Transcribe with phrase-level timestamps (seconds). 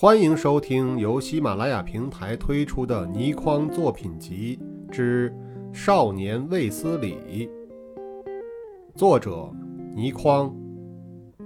[0.00, 4.56] 欢迎收听由喜马拉雅平台推出的《倪匡作品集
[4.92, 5.34] 之
[5.72, 7.16] 少年卫斯理》，
[8.94, 9.52] 作者
[9.96, 10.54] 倪匡，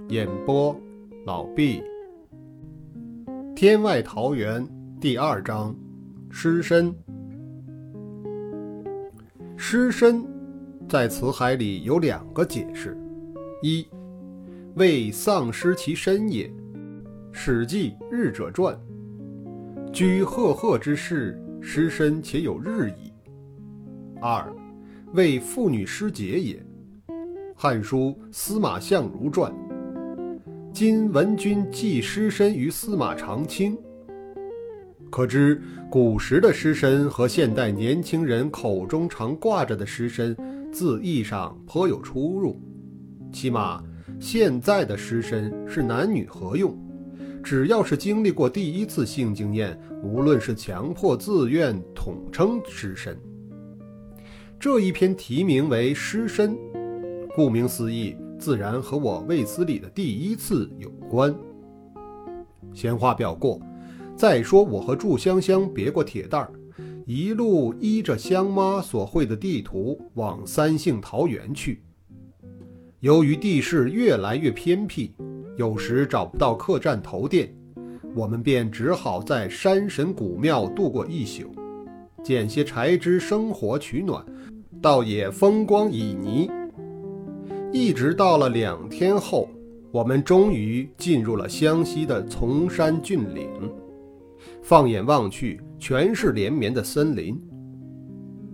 [0.09, 0.79] 演播
[1.25, 1.81] 老毕。
[3.55, 4.63] 天外桃源
[5.01, 5.75] 第二章：
[6.29, 6.93] 尸身。
[9.57, 10.23] 尸身
[10.87, 12.95] 在辞海里有两个解释：
[13.63, 13.83] 一，
[14.75, 16.47] 为丧失其身也。
[17.35, 18.77] 《史记·日者传》
[19.91, 23.11] ：“居赫赫之室，尸身且有日矣。”
[24.21, 24.53] 二，
[25.13, 26.55] 为妇女失节也。
[27.55, 27.97] 《汉书·
[28.31, 29.51] 司马相如传》
[30.71, 33.75] ：“今闻君祭尸身于司马长卿。”
[35.09, 40.37] 可知古时的尸身和现代年轻人口中常挂着的尸身，
[40.71, 42.61] 字义上颇有出入。
[43.31, 43.83] 起码，
[44.19, 46.77] 现在的尸身是男女合用。
[47.43, 53.19] 只要是经历过第一次性经验，无论是强迫自愿，统称尸身。
[54.57, 56.55] 这一篇题名为《尸身》，
[57.35, 61.35] 顾名思义，自然和我卫斯理的第一次有关。
[62.73, 63.59] 闲话表过，
[64.15, 66.49] 再说我和祝香香别过铁蛋儿，
[67.05, 71.83] 一路依着香妈所绘的地图往三姓桃园去。
[73.01, 75.13] 由于地势越来越偏僻。
[75.55, 77.53] 有时找不到客栈投店，
[78.15, 81.51] 我们便只好在山神古庙度过一宿，
[82.23, 84.25] 捡些柴枝生火取暖，
[84.81, 86.49] 倒也风光旖旎。
[87.71, 89.47] 一直到了两天后，
[89.91, 93.47] 我们终于进入了湘西的崇山峻岭。
[94.61, 97.39] 放眼望去，全是连绵的森林。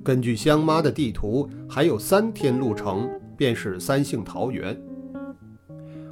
[0.03, 4.77] 根据香妈的地图，还有三天路程，便是三杏桃园。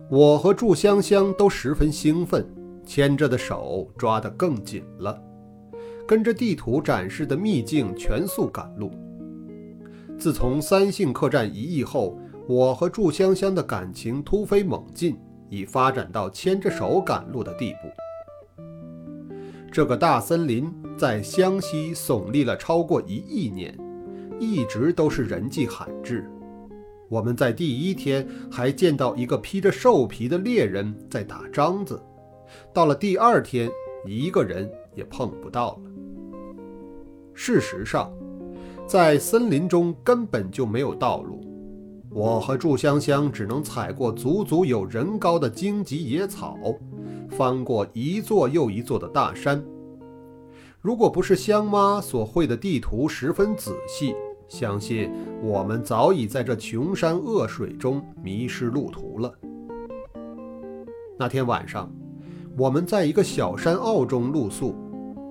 [0.09, 2.47] 我和祝香香都十分兴奋，
[2.85, 5.21] 牵着的手抓得更紧了，
[6.07, 8.89] 跟着地图展示的秘境全速赶路。
[10.17, 12.17] 自从三姓客栈一役后，
[12.47, 15.19] 我和祝香香的感情突飞猛进，
[15.49, 18.57] 已发展到牵着手赶路的地步。
[19.69, 23.77] 这个大森林在湘西耸立了超过一亿年，
[24.39, 26.31] 一直都是人迹罕至。
[27.09, 32.01] 我们在第一天还见到一个披着兽皮的猎人在打獐子，
[32.73, 33.69] 到了第二天，
[34.05, 35.91] 一个人也碰不到了。
[37.33, 38.11] 事实上，
[38.85, 41.39] 在森林中根本就没有道路，
[42.09, 46.57] 我和祝香香只能踩过足足有人高的荆棘野草，
[47.29, 49.63] 翻过一座又一座的大山。
[50.81, 54.15] 如果不是香妈所绘的地图十分仔细，
[54.47, 59.33] 相信我们早已在这穷山恶水中迷失路途了。
[61.17, 61.91] 那天晚上，
[62.57, 64.75] 我们在一个小山坳中露宿。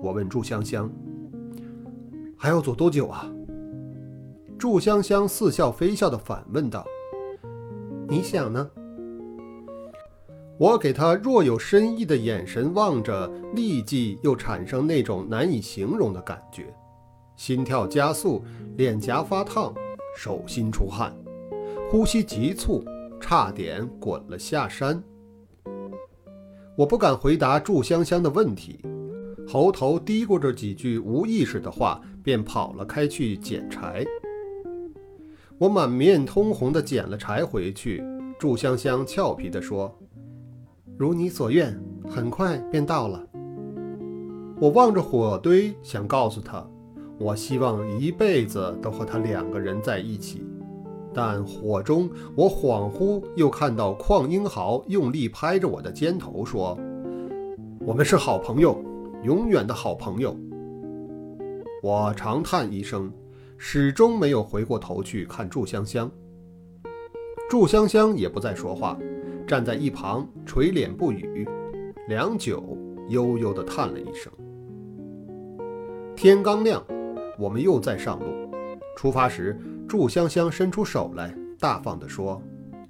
[0.03, 0.91] 我问祝香香
[2.37, 3.25] ：“还要走多久啊？”
[4.59, 6.85] 祝香香似笑非笑地反问道
[8.07, 8.69] ：“你想呢？”
[10.59, 16.73] 我给她若有深意的眼神望着，立即又产生那种难以形容的感觉。
[17.37, 18.43] 心跳加速，
[18.75, 19.73] 脸颊发烫，
[20.17, 21.15] 手心出汗，
[21.89, 22.83] 呼吸急促，
[23.21, 25.01] 差点滚了下山。
[26.75, 28.79] 我不敢回答祝香香的问题，
[29.47, 34.03] 喉头嘀咕着几句无意识的话，便跑了开去捡柴。
[35.59, 38.03] 我满面通红地捡了柴回去，
[38.39, 39.95] 祝香香俏皮地说
[40.97, 43.23] ：“如你所愿，很快便到了。”
[44.59, 46.67] 我望着火堆，想告诉她。
[47.19, 50.45] 我希望一辈子都和他两个人在一起，
[51.13, 56.77] 但火中，我恍惚又看到邝英豪用力拍着我的肩头说
[57.81, 58.79] ：“我们是好朋友，
[59.23, 60.37] 永远的好朋友。”
[61.81, 63.11] 我长叹一声，
[63.57, 66.11] 始终没有回过头去看祝香香。
[67.49, 68.95] 祝香香也不再说话，
[69.47, 71.47] 站在一旁垂脸不语，
[72.07, 72.77] 良久，
[73.09, 74.31] 悠悠地叹了一声。
[76.15, 76.83] 天刚亮。
[77.37, 78.25] 我们又再上路。
[78.95, 82.41] 出发时，祝香香伸出手来，大方地说：“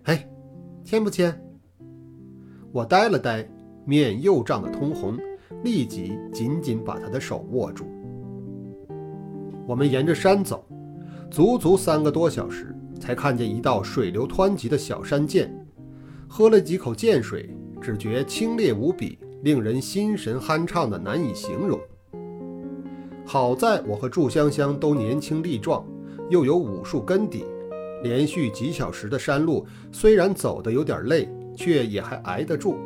[0.04, 0.28] 嘿，
[0.84, 1.40] 牵不牵？”
[2.72, 3.48] 我呆了呆，
[3.86, 5.18] 面又涨得通红，
[5.64, 7.86] 立即紧紧把她的手握住。
[9.68, 10.66] 我们沿着山走，
[11.30, 15.54] 足足三个多小时，才看见一道水流湍急的小山涧。
[16.28, 21.80] 喝了几口涧水，只觉清冽无比，令人心神酣畅的难以形容。
[23.30, 25.86] 好在我和祝香香都年轻力壮，
[26.30, 27.44] 又有武术根底，
[28.02, 32.78] 连续几小时的山路虽然走得有点累，却也还挨得住。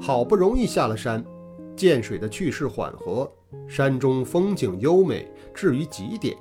[0.00, 1.24] 好不容易下了山，
[1.74, 3.28] 涧水的去势缓和，
[3.66, 6.36] 山中风景优美至于极点。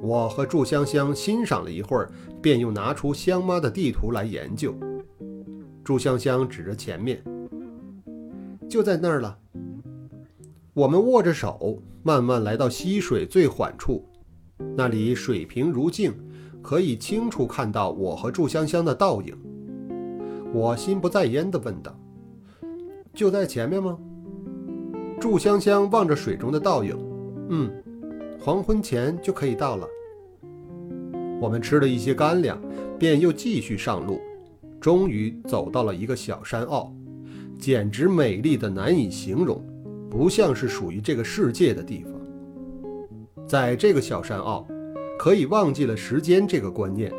[0.00, 2.10] 我和祝香香欣赏了一会儿，
[2.40, 4.74] 便又拿出香妈的地图来研究。
[5.84, 7.22] 祝香香指着前面，
[8.70, 9.38] 就在那儿了。
[10.74, 14.04] 我们握着手，慢慢来到溪水最缓处，
[14.76, 16.12] 那里水平如镜，
[16.60, 19.38] 可以清楚看到我和祝香香的倒影。
[20.52, 21.96] 我心不在焉地问道
[23.14, 23.96] ：“就在前面吗？”
[25.20, 26.98] 祝香香望着水中的倒影，
[27.50, 27.70] 嗯，
[28.40, 29.86] 黄昏前就可以到了。
[31.40, 32.60] 我们吃了一些干粮，
[32.98, 34.20] 便又继续上路，
[34.80, 36.92] 终于走到了一个小山坳，
[37.60, 39.64] 简直美丽的难以形容，
[40.14, 42.12] 不像是属于这个世界的地方。
[43.48, 44.64] 在这个小山坳，
[45.18, 47.12] 可以忘记了时间这个观念，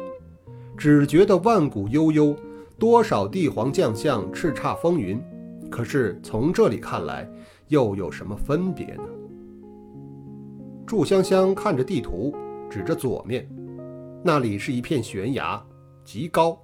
[0.77, 2.33] 只觉得万古悠悠，
[2.79, 5.21] 多少帝皇将相叱咤风云。
[5.69, 7.29] 可是从这里看来，
[7.67, 9.03] 又有什么分别呢？
[10.87, 12.33] 祝香香看着地图，
[12.69, 13.45] 指着左面，
[14.23, 15.61] 那里是一片悬崖，
[16.05, 16.57] 极高。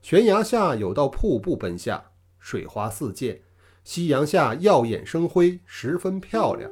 [0.00, 2.04] 悬崖下有道瀑布奔下，
[2.38, 3.36] 水花四溅，
[3.84, 6.70] 夕阳下耀眼生辉，十分漂亮。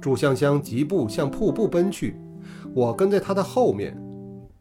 [0.00, 2.16] 祝香香疾步向瀑布奔去，
[2.74, 3.96] 我跟在她的后面。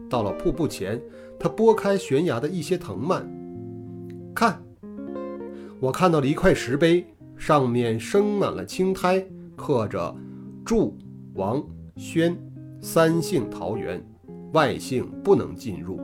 [0.10, 1.02] 到了瀑布前，
[1.40, 3.26] 她拨开悬崖的一些藤蔓，
[4.36, 4.62] 看，
[5.80, 7.06] 我看到了一块石碑。
[7.36, 10.16] 上面生满了青苔，刻着
[10.64, 10.96] “祝
[11.34, 11.62] 王
[11.98, 12.38] 宣
[12.80, 14.02] 三姓桃园，
[14.54, 16.00] 外姓不能进入。”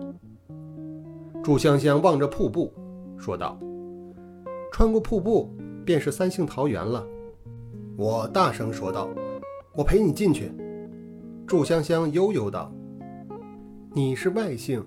[1.44, 2.74] 祝香香望着瀑布，
[3.16, 3.58] 说道
[4.80, 5.54] ：“穿过瀑布，
[5.84, 7.06] 便是三姓桃园了。”
[8.00, 9.10] 我大声说道
[9.76, 10.54] ：“我陪你进去。”
[11.46, 12.74] 祝香香悠悠道
[13.94, 14.82] ：“你是外姓，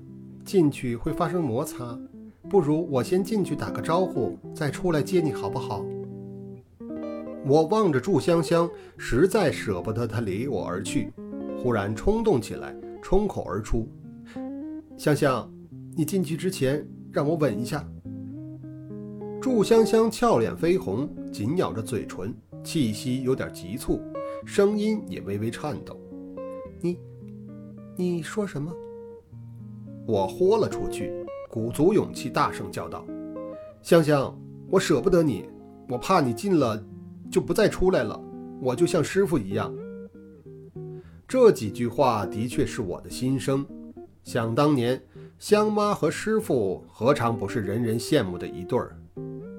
[0.46, 2.00] 进去会发生摩擦，
[2.48, 5.84] 不如我先进去打个招呼，再出来接你，好不好？”
[7.44, 11.12] 我望着祝香香，实在舍不得她离我而去，
[11.62, 13.86] 忽然冲动起来，冲口而出
[14.96, 15.52] ：“香香，
[15.94, 17.86] 你进去之前让我吻一下。”
[19.42, 24.00] 祝香香俏脸绯红，紧咬着嘴唇，气息有点急促，
[24.46, 25.98] 声音也微微颤抖
[26.80, 26.96] ：“你，
[27.96, 28.72] 你说什么？”
[30.06, 31.12] 我豁了出去，
[31.50, 33.04] 鼓足勇气大声叫道
[33.82, 34.32] ：“香香，
[34.70, 35.50] 我舍不得你，
[35.88, 36.80] 我怕你进了。”
[37.28, 38.22] 就不再出来了，
[38.60, 39.74] 我就像师傅一样。
[41.26, 43.66] 这几句话的确是我的心声。
[44.22, 45.02] 想当年，
[45.40, 48.96] 香妈和师傅何尝不是人人羡慕的一对儿？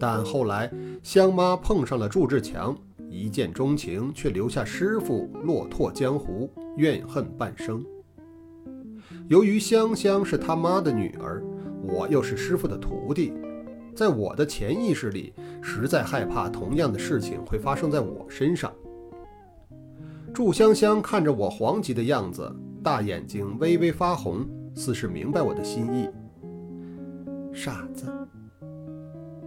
[0.06, 0.70] 但后来，
[1.02, 2.78] 香妈碰上了祝志强，
[3.10, 7.82] 一见钟情，却留下师傅落拓江湖，怨恨半生。
[9.30, 11.42] 由于香香是他妈的女儿，
[11.82, 13.32] 我又是师傅的徒弟。
[13.96, 18.74] 在我的潜意识里，实在害怕同样的事情会发生在我身上。
[20.34, 22.54] 祝香香看着我黄急的样子，
[22.84, 24.46] 大眼睛微微发红，
[24.76, 26.10] 似是明白我的心意。
[27.54, 28.23] 傻子，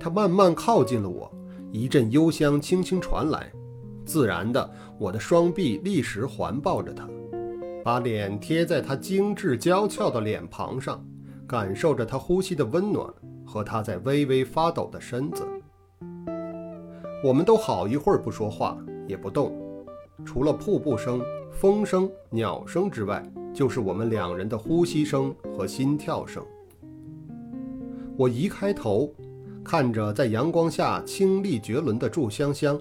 [0.06, 1.28] 他慢慢靠近了我，
[1.72, 3.50] 一阵幽香轻轻传来，
[4.04, 4.70] 自然的，
[5.00, 7.08] 我的双臂立时环抱着他，
[7.82, 11.04] 把脸贴在他精致娇俏的脸庞上，
[11.44, 13.12] 感受着他呼吸的温暖。
[13.44, 15.44] 和他在微微发抖的身子，
[17.24, 19.52] 我们都好一会儿不说话，也不动，
[20.24, 21.20] 除了瀑布声、
[21.50, 26.44] 风声、鸟声之外，就是我们两人的呼吸声和心跳声。
[28.16, 29.12] 我移开头，
[29.66, 32.80] 看着在阳光下清丽绝伦的祝香香，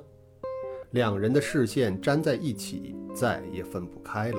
[0.91, 4.37] 两人的视线粘在一起，再也分不开了。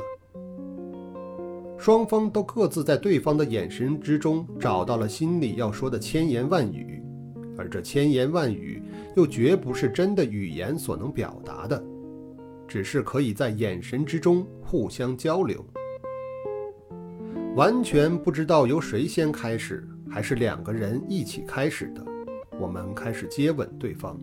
[1.76, 7.02] 双方都各自在对方的眼神之中找到了心里要说的千言万语，
[7.58, 8.80] 而这千言万语
[9.16, 11.82] 又绝不是真的语言所能表达的，
[12.68, 15.66] 只是可以在眼神之中互相交流。
[17.56, 22.06] 完全不知道由谁先开始，还是两个人一起开始的，
[22.58, 24.18] 我们开始接吻对方，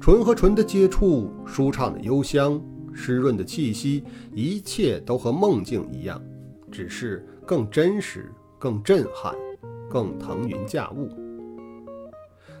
[0.00, 2.60] 唇和唇的接触，舒畅的幽香。
[3.00, 4.02] 湿润的气息，
[4.34, 6.20] 一切都和梦境一样，
[6.68, 9.32] 只是更真实、更震撼、
[9.88, 11.08] 更腾云驾雾。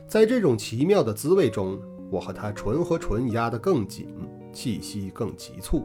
[0.06, 1.76] 在这种奇妙的滋味中，
[2.08, 4.06] 我和他唇和唇压得更紧，
[4.52, 5.84] 气息更急促。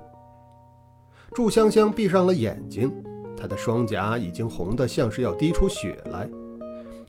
[1.34, 2.93] 祝香香闭上了眼睛，
[3.36, 6.29] 她的双颊已经红得像是要滴出血来。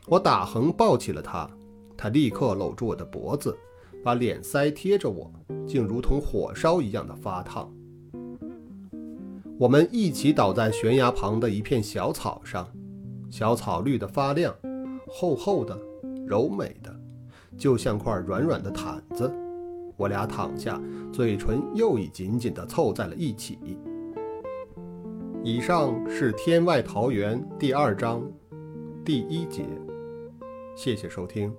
[0.07, 1.49] 我打横抱起了她，
[1.97, 3.57] 她立刻搂住我的脖子。
[4.03, 5.33] 把脸腮贴着我，
[5.67, 7.73] 竟如同火烧一样的发烫。
[9.59, 12.69] 我们一起倒在悬崖旁的一片小草上，
[13.31, 14.55] 小草绿得发亮，
[15.09, 15.81] 厚厚的、
[16.27, 16.95] 柔美的，
[17.57, 19.33] 就像块软软的毯子。
[19.97, 20.79] 我俩躺下，
[21.11, 23.59] 嘴唇又已紧紧地凑在了一起。
[25.43, 28.23] 以上是《天外桃源》第二章
[29.03, 29.65] 第一节，
[30.75, 31.55] 谢谢收听。